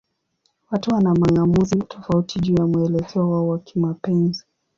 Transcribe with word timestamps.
Watu 0.71 0.93
wana 0.95 1.13
mang'amuzi 1.13 1.75
tofauti 1.75 2.39
juu 2.39 2.55
ya 2.55 2.67
mwelekeo 2.67 3.29
wao 3.31 3.47
wa 3.47 3.59
kimapenzi. 3.59 4.45